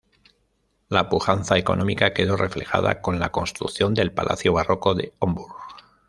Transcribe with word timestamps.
La 0.89 1.09
pujanza 1.09 1.59
económica 1.59 2.11
quedó 2.11 2.35
reflejada 2.35 3.01
con 3.03 3.19
la 3.19 3.31
construcción 3.31 3.93
del 3.93 4.11
palacio 4.11 4.51
barroco 4.51 4.95
de 4.95 5.13
Homburg. 5.19 5.53